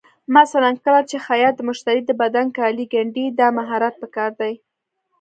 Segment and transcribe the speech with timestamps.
[0.35, 4.53] مثلا کله چې خیاط د مشتري د بدن کالي ګنډي، دا مهارت پکار دی.